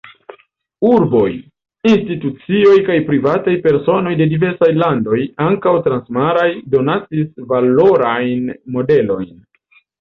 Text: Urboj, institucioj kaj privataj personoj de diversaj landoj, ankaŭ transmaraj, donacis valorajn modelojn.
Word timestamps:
Urboj, 0.91 1.27
institucioj 1.89 2.73
kaj 2.87 2.95
privataj 3.11 3.53
personoj 3.67 4.15
de 4.23 4.29
diversaj 4.33 4.71
landoj, 4.79 5.21
ankaŭ 5.51 5.77
transmaraj, 5.91 6.49
donacis 6.79 7.47
valorajn 7.55 8.53
modelojn. 8.79 9.33